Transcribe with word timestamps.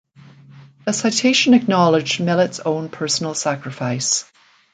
The 0.87 0.93
citation 0.93 1.53
acknowledged 1.53 2.19
Mellett's 2.19 2.59
own 2.59 2.89
personal 2.89 3.35
sacrifice. 3.35 4.25